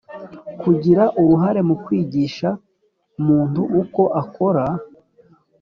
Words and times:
Kugira 0.61 1.03
uruhare 1.21 1.61
mu 1.67 1.75
kwigisha 1.83 2.49
Muntu 3.25 3.61
uko 3.81 4.01
akora 4.21 4.63